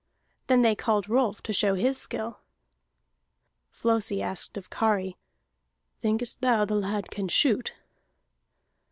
[0.47, 2.39] Then they called Rolf to show his skill.
[3.69, 5.15] Flosi asked of Kari:
[6.01, 7.73] "Thinkest thou the lad can shoot?"